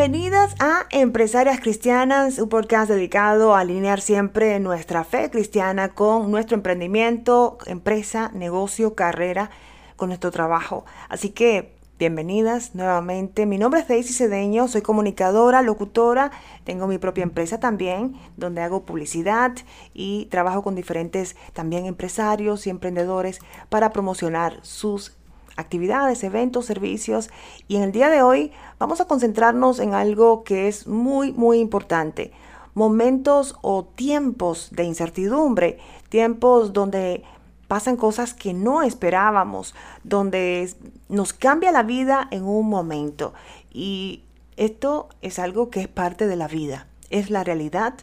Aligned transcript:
Bienvenidas 0.00 0.54
a 0.60 0.86
Empresarias 0.88 1.60
Cristianas, 1.60 2.38
un 2.38 2.48
podcast 2.48 2.90
dedicado 2.90 3.54
a 3.54 3.60
alinear 3.60 4.00
siempre 4.00 4.58
nuestra 4.58 5.04
fe 5.04 5.30
cristiana 5.30 5.90
con 5.90 6.30
nuestro 6.30 6.54
emprendimiento, 6.54 7.58
empresa, 7.66 8.30
negocio, 8.32 8.94
carrera, 8.94 9.50
con 9.96 10.08
nuestro 10.08 10.30
trabajo. 10.30 10.86
Así 11.10 11.28
que 11.28 11.74
bienvenidas 11.98 12.74
nuevamente. 12.74 13.44
Mi 13.44 13.58
nombre 13.58 13.80
es 13.80 13.88
Daisy 13.88 14.14
Cedeño, 14.14 14.68
soy 14.68 14.80
comunicadora, 14.80 15.60
locutora, 15.60 16.30
tengo 16.64 16.86
mi 16.86 16.96
propia 16.96 17.24
empresa 17.24 17.60
también, 17.60 18.16
donde 18.38 18.62
hago 18.62 18.86
publicidad 18.86 19.52
y 19.92 20.24
trabajo 20.30 20.62
con 20.62 20.74
diferentes 20.74 21.36
también 21.52 21.84
empresarios 21.84 22.66
y 22.66 22.70
emprendedores 22.70 23.40
para 23.68 23.92
promocionar 23.92 24.60
sus 24.62 25.19
actividades, 25.60 26.24
eventos, 26.24 26.66
servicios. 26.66 27.30
Y 27.68 27.76
en 27.76 27.82
el 27.82 27.92
día 27.92 28.08
de 28.08 28.22
hoy 28.22 28.52
vamos 28.78 29.00
a 29.00 29.06
concentrarnos 29.06 29.78
en 29.78 29.94
algo 29.94 30.42
que 30.42 30.68
es 30.68 30.86
muy, 30.86 31.32
muy 31.32 31.58
importante. 31.58 32.32
Momentos 32.74 33.56
o 33.62 33.84
tiempos 33.84 34.70
de 34.72 34.84
incertidumbre, 34.84 35.78
tiempos 36.08 36.72
donde 36.72 37.22
pasan 37.70 37.96
cosas 37.96 38.34
que 38.34 38.52
no 38.52 38.82
esperábamos, 38.82 39.76
donde 40.02 40.74
nos 41.08 41.32
cambia 41.32 41.70
la 41.70 41.84
vida 41.84 42.26
en 42.32 42.42
un 42.42 42.68
momento. 42.68 43.32
Y 43.72 44.24
esto 44.56 45.08
es 45.22 45.38
algo 45.38 45.70
que 45.70 45.80
es 45.80 45.86
parte 45.86 46.26
de 46.26 46.34
la 46.34 46.48
vida, 46.48 46.88
es 47.10 47.30
la 47.30 47.44
realidad. 47.44 47.94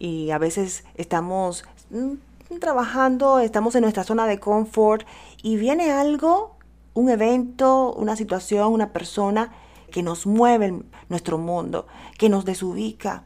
Y 0.00 0.32
a 0.32 0.38
veces 0.38 0.84
estamos 0.96 1.64
mm, 1.90 2.14
trabajando, 2.58 3.38
estamos 3.38 3.76
en 3.76 3.82
nuestra 3.82 4.02
zona 4.02 4.26
de 4.26 4.40
confort 4.40 5.06
y 5.40 5.56
viene 5.56 5.92
algo 5.92 6.55
un 6.96 7.10
evento, 7.10 7.92
una 7.92 8.16
situación, 8.16 8.72
una 8.72 8.92
persona 8.92 9.52
que 9.92 10.02
nos 10.02 10.26
mueve 10.26 10.82
nuestro 11.10 11.36
mundo, 11.36 11.86
que 12.18 12.30
nos 12.30 12.46
desubica. 12.46 13.24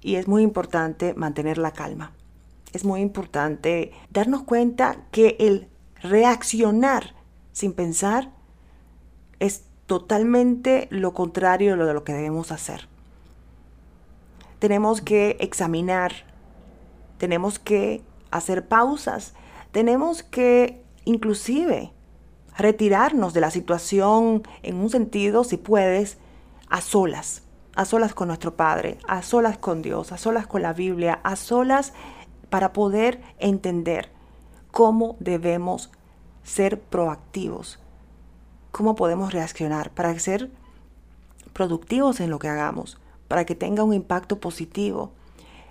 Y 0.00 0.14
es 0.14 0.28
muy 0.28 0.42
importante 0.42 1.12
mantener 1.14 1.58
la 1.58 1.72
calma. 1.72 2.12
Es 2.72 2.84
muy 2.84 3.00
importante 3.00 3.92
darnos 4.10 4.44
cuenta 4.44 4.98
que 5.10 5.36
el 5.40 5.68
reaccionar 6.02 7.14
sin 7.52 7.72
pensar 7.72 8.30
es 9.40 9.64
totalmente 9.86 10.86
lo 10.90 11.14
contrario 11.14 11.76
de 11.76 11.94
lo 11.94 12.04
que 12.04 12.12
debemos 12.12 12.52
hacer. 12.52 12.86
Tenemos 14.60 15.00
que 15.00 15.36
examinar, 15.40 16.12
tenemos 17.18 17.58
que 17.58 18.02
hacer 18.30 18.68
pausas, 18.68 19.34
tenemos 19.72 20.22
que 20.22 20.80
inclusive 21.04 21.92
retirarnos 22.56 23.34
de 23.34 23.40
la 23.40 23.50
situación 23.50 24.42
en 24.62 24.76
un 24.76 24.90
sentido, 24.90 25.44
si 25.44 25.56
puedes, 25.56 26.18
a 26.68 26.80
solas, 26.80 27.42
a 27.74 27.84
solas 27.84 28.14
con 28.14 28.28
nuestro 28.28 28.54
Padre, 28.54 28.98
a 29.08 29.22
solas 29.22 29.58
con 29.58 29.82
Dios, 29.82 30.12
a 30.12 30.18
solas 30.18 30.46
con 30.46 30.62
la 30.62 30.72
Biblia, 30.72 31.20
a 31.22 31.36
solas 31.36 31.92
para 32.50 32.72
poder 32.72 33.20
entender 33.38 34.10
cómo 34.70 35.16
debemos 35.18 35.90
ser 36.42 36.80
proactivos, 36.80 37.80
cómo 38.70 38.94
podemos 38.94 39.32
reaccionar 39.32 39.90
para 39.90 40.16
ser 40.18 40.50
productivos 41.52 42.20
en 42.20 42.30
lo 42.30 42.38
que 42.38 42.48
hagamos, 42.48 42.98
para 43.28 43.44
que 43.44 43.54
tenga 43.54 43.82
un 43.82 43.94
impacto 43.94 44.38
positivo. 44.38 45.12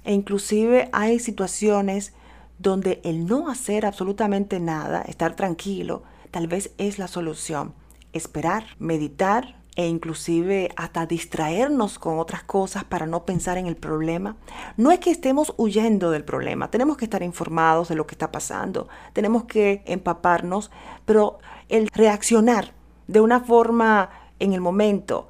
E 0.04 0.14
inclusive 0.14 0.90
hay 0.92 1.20
situaciones 1.20 2.14
donde 2.60 3.02
el 3.04 3.26
no 3.26 3.50
hacer 3.50 3.86
absolutamente 3.86 4.60
nada, 4.60 5.02
estar 5.04 5.36
tranquilo, 5.36 6.04
tal 6.34 6.48
vez 6.48 6.72
es 6.80 6.98
la 6.98 7.08
solución. 7.08 7.76
Esperar, 8.12 8.66
meditar 8.80 9.62
e 9.76 9.86
inclusive 9.88 10.72
hasta 10.76 11.06
distraernos 11.06 12.00
con 12.00 12.18
otras 12.18 12.42
cosas 12.44 12.84
para 12.84 13.06
no 13.06 13.24
pensar 13.24 13.60
en 13.60 13.68
el 13.68 13.76
problema. 13.76 14.36
No 14.76 14.92
es 14.92 14.98
que 14.98 15.12
estemos 15.12 15.54
huyendo 15.58 16.10
del 16.10 16.26
problema, 16.26 16.72
tenemos 16.72 16.98
que 16.98 17.06
estar 17.06 17.22
informados 17.22 17.90
de 17.90 17.96
lo 17.96 18.08
que 18.08 18.16
está 18.16 18.32
pasando, 18.32 18.88
tenemos 19.14 19.44
que 19.44 19.84
empaparnos, 19.86 20.72
pero 21.06 21.38
el 21.70 21.88
reaccionar 21.94 22.74
de 23.08 23.22
una 23.22 23.42
forma 23.42 24.10
en 24.40 24.54
el 24.54 24.62
momento 24.62 25.30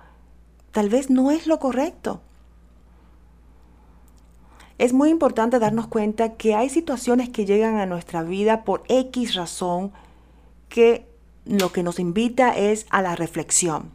tal 0.72 0.88
vez 0.88 1.10
no 1.10 1.32
es 1.32 1.48
lo 1.48 1.60
correcto. 1.60 2.22
Es 4.78 4.94
muy 4.94 5.10
importante 5.10 5.60
darnos 5.60 5.88
cuenta 5.88 6.36
que 6.36 6.56
hay 6.56 6.70
situaciones 6.70 7.28
que 7.28 7.46
llegan 7.46 7.76
a 7.76 7.86
nuestra 7.86 8.24
vida 8.24 8.64
por 8.64 8.84
X 8.88 9.36
razón 9.36 9.92
que 10.74 11.08
lo 11.46 11.72
que 11.72 11.84
nos 11.84 12.00
invita 12.00 12.58
es 12.58 12.88
a 12.90 13.04
la 13.04 13.16
reflexión, 13.16 13.92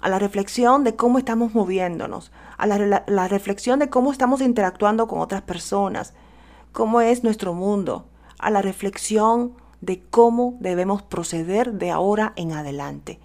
a 0.00 0.08
la 0.08 0.18
reflexión 0.18 0.82
de 0.82 0.96
cómo 0.96 1.18
estamos 1.18 1.52
moviéndonos, 1.54 2.32
a 2.56 2.66
la, 2.66 3.04
la, 3.06 3.28
reflexión 3.28 3.80
de 3.80 3.90
cómo 3.90 4.10
estamos 4.10 4.40
interactuando 4.40 5.06
con 5.06 5.20
otras 5.20 5.42
personas, 5.42 6.14
cómo 6.72 7.02
es 7.02 7.22
nuestro 7.22 7.52
mundo, 7.52 8.06
a 8.38 8.50
la 8.50 8.62
reflexión 8.62 9.52
de 9.82 10.02
cómo 10.08 10.56
debemos 10.58 11.02
proceder 11.02 11.74
de 11.74 11.90
ahora 11.90 12.32
en 12.36 12.52
adelante. 12.52 13.20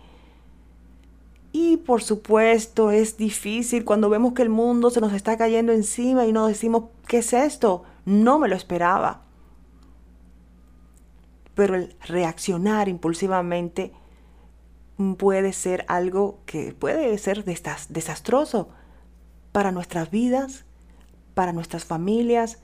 Y 1.53 1.77
por 1.77 2.03
supuesto 2.03 2.91
es 2.91 3.15
difícil 3.15 3.85
cuando 3.85 4.09
vemos 4.09 4.33
que 4.33 4.41
el 4.41 4.49
mundo 4.49 4.89
se 4.89 4.99
nos 4.99 5.13
está 5.13 5.37
cayendo 5.37 5.71
encima 5.71 6.25
y 6.25 6.33
nos 6.33 6.49
decimos, 6.49 6.89
¿qué 7.07 7.19
es 7.19 7.31
esto? 7.31 7.83
No 8.03 8.37
me 8.37 8.49
lo 8.49 8.57
esperaba 8.57 9.28
pero 11.59 11.75
el 11.75 11.93
reaccionar 12.07 12.87
impulsivamente 12.87 13.91
puede 15.17 15.51
ser 15.51 15.83
algo 15.89 16.39
que 16.45 16.71
puede 16.71 17.17
ser 17.17 17.43
desastroso 17.43 18.69
para 19.51 19.73
nuestras 19.73 20.09
vidas, 20.09 20.63
para 21.33 21.51
nuestras 21.51 21.83
familias, 21.83 22.59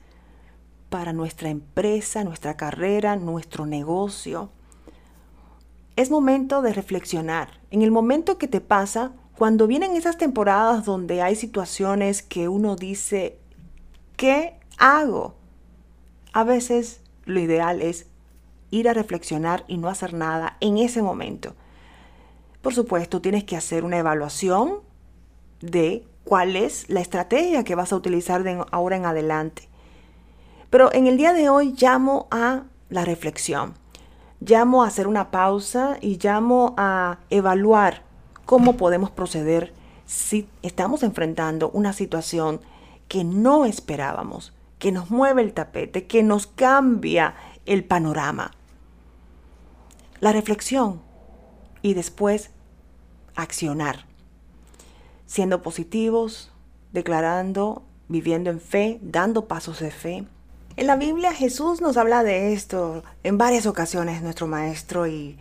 para 0.88 1.12
nuestra 1.12 1.50
empresa, 1.50 2.24
nuestra 2.24 2.56
carrera, 2.56 3.16
nuestro 3.16 3.66
negocio. 3.66 4.48
Es 5.96 6.10
momento 6.10 6.62
de 6.62 6.72
reflexionar. 6.72 7.60
En 7.70 7.82
el 7.82 7.90
momento 7.90 8.38
que 8.38 8.48
te 8.48 8.62
pasa, 8.62 9.12
cuando 9.36 9.66
vienen 9.66 9.94
esas 9.94 10.16
temporadas 10.16 10.86
donde 10.86 11.20
hay 11.20 11.36
situaciones 11.36 12.22
que 12.22 12.48
uno 12.48 12.76
dice, 12.76 13.38
¿qué 14.16 14.58
hago? 14.78 15.34
A 16.32 16.44
veces 16.44 17.02
lo 17.26 17.40
ideal 17.40 17.82
es 17.82 18.06
ir 18.70 18.88
a 18.88 18.94
reflexionar 18.94 19.64
y 19.68 19.78
no 19.78 19.88
hacer 19.88 20.14
nada 20.14 20.56
en 20.60 20.78
ese 20.78 21.02
momento. 21.02 21.54
Por 22.62 22.74
supuesto, 22.74 23.20
tienes 23.20 23.44
que 23.44 23.56
hacer 23.56 23.84
una 23.84 23.98
evaluación 23.98 24.80
de 25.60 26.04
cuál 26.24 26.56
es 26.56 26.88
la 26.90 27.00
estrategia 27.00 27.64
que 27.64 27.74
vas 27.74 27.92
a 27.92 27.96
utilizar 27.96 28.42
de 28.42 28.62
ahora 28.72 28.96
en 28.96 29.06
adelante. 29.06 29.68
Pero 30.70 30.92
en 30.92 31.06
el 31.06 31.16
día 31.16 31.32
de 31.32 31.48
hoy 31.48 31.74
llamo 31.78 32.26
a 32.30 32.64
la 32.88 33.04
reflexión, 33.04 33.74
llamo 34.40 34.82
a 34.82 34.88
hacer 34.88 35.06
una 35.06 35.30
pausa 35.30 35.98
y 36.00 36.18
llamo 36.18 36.74
a 36.76 37.18
evaluar 37.30 38.02
cómo 38.44 38.76
podemos 38.76 39.10
proceder 39.10 39.72
si 40.06 40.48
estamos 40.62 41.02
enfrentando 41.02 41.70
una 41.70 41.92
situación 41.92 42.60
que 43.08 43.24
no 43.24 43.64
esperábamos, 43.64 44.52
que 44.78 44.92
nos 44.92 45.10
mueve 45.10 45.42
el 45.42 45.52
tapete, 45.52 46.06
que 46.06 46.22
nos 46.22 46.46
cambia 46.46 47.34
el 47.66 47.84
panorama. 47.84 48.52
La 50.20 50.32
reflexión 50.32 51.02
y 51.82 51.94
después 51.94 52.50
accionar, 53.34 54.06
siendo 55.26 55.62
positivos, 55.62 56.50
declarando, 56.92 57.82
viviendo 58.08 58.50
en 58.50 58.60
fe, 58.60 58.98
dando 59.02 59.46
pasos 59.46 59.80
de 59.80 59.90
fe. 59.90 60.24
En 60.76 60.86
la 60.86 60.96
Biblia 60.96 61.32
Jesús 61.32 61.80
nos 61.80 61.96
habla 61.96 62.22
de 62.22 62.52
esto 62.52 63.02
en 63.22 63.38
varias 63.38 63.66
ocasiones, 63.66 64.22
nuestro 64.22 64.46
Maestro, 64.46 65.06
y, 65.06 65.38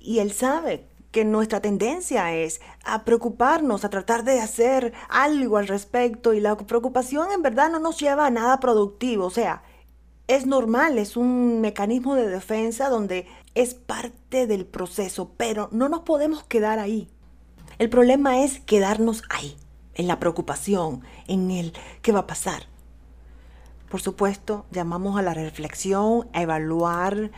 y 0.00 0.18
Él 0.18 0.32
sabe 0.32 0.84
que 1.12 1.24
nuestra 1.24 1.60
tendencia 1.60 2.34
es 2.34 2.60
a 2.84 3.04
preocuparnos, 3.04 3.84
a 3.84 3.90
tratar 3.90 4.24
de 4.24 4.40
hacer 4.40 4.92
algo 5.08 5.56
al 5.56 5.68
respecto, 5.68 6.34
y 6.34 6.40
la 6.40 6.56
preocupación 6.56 7.32
en 7.32 7.42
verdad 7.42 7.70
no 7.70 7.78
nos 7.78 7.98
lleva 7.98 8.26
a 8.26 8.30
nada 8.30 8.60
productivo, 8.60 9.26
o 9.26 9.30
sea, 9.30 9.62
es 10.28 10.46
normal, 10.46 10.98
es 10.98 11.16
un 11.16 11.60
mecanismo 11.60 12.14
de 12.14 12.28
defensa 12.28 12.88
donde 12.88 13.26
es 13.54 13.74
parte 13.74 14.46
del 14.46 14.66
proceso, 14.66 15.32
pero 15.36 15.68
no 15.72 15.88
nos 15.88 16.00
podemos 16.00 16.44
quedar 16.44 16.78
ahí. 16.78 17.08
El 17.78 17.90
problema 17.90 18.42
es 18.42 18.60
quedarnos 18.60 19.22
ahí, 19.28 19.56
en 19.94 20.08
la 20.08 20.18
preocupación, 20.18 21.02
en 21.28 21.50
el 21.50 21.72
qué 22.02 22.12
va 22.12 22.20
a 22.20 22.26
pasar. 22.26 22.64
Por 23.88 24.00
supuesto, 24.00 24.66
llamamos 24.72 25.18
a 25.18 25.22
la 25.22 25.32
reflexión, 25.32 26.28
a 26.32 26.42
evaluar 26.42 27.30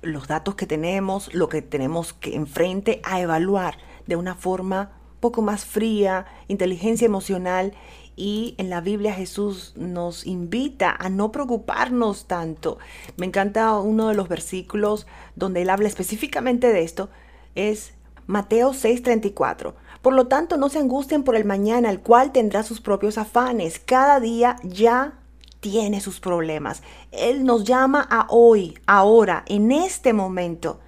los 0.00 0.28
datos 0.28 0.54
que 0.54 0.66
tenemos, 0.66 1.32
lo 1.34 1.48
que 1.48 1.62
tenemos 1.62 2.12
que 2.12 2.36
enfrente, 2.36 3.00
a 3.04 3.20
evaluar 3.20 3.78
de 4.06 4.16
una 4.16 4.34
forma 4.34 4.92
poco 5.22 5.40
más 5.40 5.64
fría, 5.64 6.26
inteligencia 6.48 7.06
emocional 7.06 7.72
y 8.16 8.56
en 8.58 8.68
la 8.68 8.80
Biblia 8.80 9.14
Jesús 9.14 9.72
nos 9.76 10.26
invita 10.26 10.94
a 10.98 11.08
no 11.08 11.30
preocuparnos 11.30 12.26
tanto. 12.26 12.78
Me 13.16 13.24
encanta 13.24 13.78
uno 13.78 14.08
de 14.08 14.14
los 14.14 14.28
versículos 14.28 15.06
donde 15.36 15.62
él 15.62 15.70
habla 15.70 15.86
específicamente 15.86 16.72
de 16.72 16.82
esto, 16.82 17.08
es 17.54 17.94
Mateo 18.26 18.72
6:34, 18.72 19.74
Por 20.02 20.14
lo 20.14 20.26
tanto, 20.26 20.56
no 20.56 20.68
se 20.68 20.80
angustien 20.80 21.22
por 21.22 21.36
el 21.36 21.44
mañana, 21.44 21.88
el 21.88 22.00
cual 22.00 22.32
tendrá 22.32 22.64
sus 22.64 22.80
propios 22.80 23.16
afanes. 23.16 23.78
Cada 23.78 24.18
día 24.18 24.56
ya 24.64 25.20
tiene 25.60 26.00
sus 26.00 26.18
problemas. 26.18 26.82
Él 27.12 27.44
nos 27.44 27.62
llama 27.62 28.06
a 28.10 28.26
hoy, 28.28 28.76
ahora, 28.86 29.44
en 29.46 29.70
este 29.70 30.12
momento. 30.12 30.80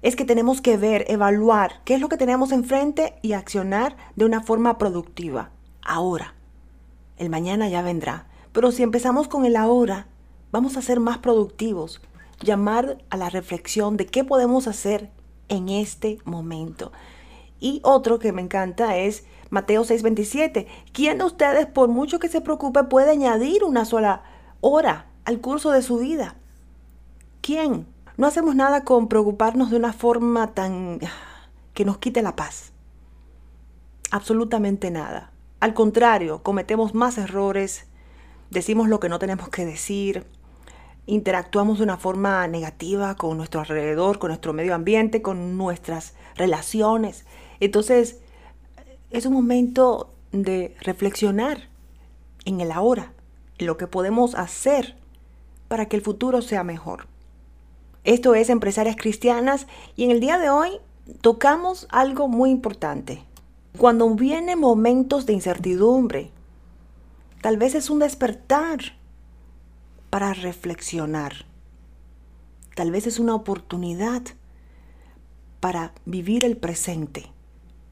Es 0.00 0.14
que 0.14 0.24
tenemos 0.24 0.60
que 0.60 0.76
ver, 0.76 1.04
evaluar 1.08 1.80
qué 1.84 1.94
es 1.94 2.00
lo 2.00 2.08
que 2.08 2.16
tenemos 2.16 2.52
enfrente 2.52 3.18
y 3.20 3.32
accionar 3.32 3.96
de 4.14 4.24
una 4.24 4.42
forma 4.42 4.78
productiva. 4.78 5.50
Ahora. 5.82 6.34
El 7.16 7.30
mañana 7.30 7.68
ya 7.68 7.82
vendrá. 7.82 8.28
Pero 8.52 8.70
si 8.70 8.82
empezamos 8.82 9.26
con 9.26 9.44
el 9.44 9.56
ahora, 9.56 10.06
vamos 10.52 10.76
a 10.76 10.82
ser 10.82 11.00
más 11.00 11.18
productivos. 11.18 12.00
Llamar 12.40 12.98
a 13.10 13.16
la 13.16 13.28
reflexión 13.28 13.96
de 13.96 14.06
qué 14.06 14.22
podemos 14.22 14.68
hacer 14.68 15.10
en 15.48 15.68
este 15.68 16.18
momento. 16.24 16.92
Y 17.58 17.80
otro 17.82 18.20
que 18.20 18.32
me 18.32 18.42
encanta 18.42 18.96
es 18.96 19.24
Mateo 19.50 19.82
6:27. 19.82 20.68
¿Quién 20.92 21.18
de 21.18 21.24
ustedes, 21.24 21.66
por 21.66 21.88
mucho 21.88 22.20
que 22.20 22.28
se 22.28 22.40
preocupe, 22.40 22.84
puede 22.84 23.10
añadir 23.10 23.64
una 23.64 23.84
sola 23.84 24.22
hora 24.60 25.06
al 25.24 25.40
curso 25.40 25.72
de 25.72 25.82
su 25.82 25.98
vida? 25.98 26.36
¿Quién? 27.40 27.86
No 28.18 28.26
hacemos 28.26 28.56
nada 28.56 28.82
con 28.82 29.06
preocuparnos 29.06 29.70
de 29.70 29.76
una 29.76 29.92
forma 29.92 30.48
tan 30.52 30.98
que 31.72 31.84
nos 31.84 31.98
quite 31.98 32.20
la 32.20 32.34
paz. 32.34 32.72
Absolutamente 34.10 34.90
nada. 34.90 35.30
Al 35.60 35.72
contrario, 35.72 36.42
cometemos 36.42 36.96
más 36.96 37.16
errores, 37.16 37.86
decimos 38.50 38.88
lo 38.88 38.98
que 38.98 39.08
no 39.08 39.20
tenemos 39.20 39.50
que 39.50 39.64
decir, 39.64 40.26
interactuamos 41.06 41.78
de 41.78 41.84
una 41.84 41.96
forma 41.96 42.44
negativa 42.48 43.14
con 43.14 43.36
nuestro 43.36 43.60
alrededor, 43.60 44.18
con 44.18 44.30
nuestro 44.30 44.52
medio 44.52 44.74
ambiente, 44.74 45.22
con 45.22 45.56
nuestras 45.56 46.16
relaciones. 46.34 47.24
Entonces, 47.60 48.18
es 49.12 49.26
un 49.26 49.32
momento 49.32 50.12
de 50.32 50.74
reflexionar 50.80 51.68
en 52.44 52.60
el 52.60 52.72
ahora, 52.72 53.12
en 53.58 53.66
lo 53.68 53.76
que 53.76 53.86
podemos 53.86 54.34
hacer 54.34 54.96
para 55.68 55.86
que 55.86 55.94
el 55.94 56.02
futuro 56.02 56.42
sea 56.42 56.64
mejor. 56.64 57.06
Esto 58.08 58.34
es 58.34 58.48
Empresarias 58.48 58.96
Cristianas 58.96 59.66
y 59.94 60.04
en 60.04 60.10
el 60.10 60.18
día 60.18 60.38
de 60.38 60.48
hoy 60.48 60.70
tocamos 61.20 61.86
algo 61.90 62.26
muy 62.26 62.48
importante. 62.48 63.22
Cuando 63.76 64.08
vienen 64.14 64.58
momentos 64.58 65.26
de 65.26 65.34
incertidumbre, 65.34 66.30
tal 67.42 67.58
vez 67.58 67.74
es 67.74 67.90
un 67.90 67.98
despertar 67.98 68.78
para 70.08 70.32
reflexionar. 70.32 71.44
Tal 72.74 72.92
vez 72.92 73.06
es 73.06 73.18
una 73.18 73.34
oportunidad 73.34 74.22
para 75.60 75.92
vivir 76.06 76.46
el 76.46 76.56
presente 76.56 77.26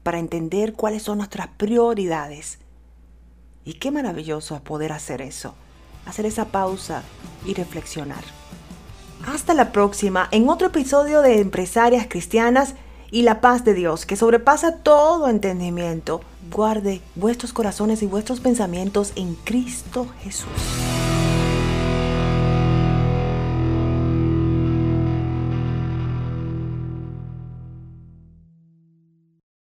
para 0.01 0.17
entender 0.17 0.73
cuáles 0.73 1.03
son 1.03 1.19
nuestras 1.19 1.49
prioridades. 1.49 2.57
Y 3.65 3.73
qué 3.73 3.91
maravilloso 3.91 4.59
poder 4.63 4.93
hacer 4.93 5.21
eso, 5.21 5.53
hacer 6.07 6.25
esa 6.25 6.45
pausa 6.45 7.03
y 7.45 7.53
reflexionar. 7.53 8.23
Hasta 9.25 9.53
la 9.53 9.71
próxima 9.71 10.27
en 10.31 10.49
otro 10.49 10.67
episodio 10.67 11.21
de 11.21 11.41
Empresarias 11.41 12.07
Cristianas 12.09 12.75
y 13.11 13.23
la 13.23 13.41
paz 13.41 13.63
de 13.63 13.73
Dios, 13.73 14.05
que 14.05 14.15
sobrepasa 14.15 14.77
todo 14.77 15.29
entendimiento, 15.29 16.21
guarde 16.51 17.01
vuestros 17.15 17.53
corazones 17.53 18.01
y 18.03 18.05
vuestros 18.05 18.39
pensamientos 18.39 19.13
en 19.15 19.35
Cristo 19.35 20.07
Jesús. 20.23 20.86